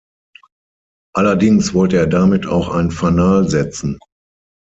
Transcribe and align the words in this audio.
Allerdings 1.13 1.75
wollte 1.75 1.97
er 1.97 2.07
damit 2.07 2.47
auch 2.47 2.69
ein 2.69 2.89
Fanal 2.89 3.47
setzen. 3.47 3.99